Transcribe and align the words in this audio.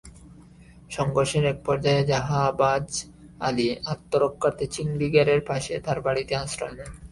সংঘর্ষের 0.91 1.43
একপর্যায়ে 1.45 2.01
জাহাবাজ 2.03 2.87
আলী 3.41 3.67
আত্মরক্ষার্থে 3.93 4.65
চিংড়ি 4.73 5.07
ঘেরের 5.13 5.41
পাশে 5.49 5.73
তাঁর 5.85 5.99
বাড়িতে 6.05 6.33
আশ্রয় 6.43 6.75
নেন। 6.77 6.91